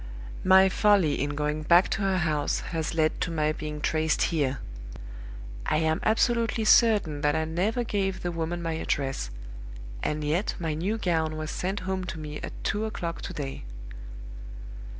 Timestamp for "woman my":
8.31-8.73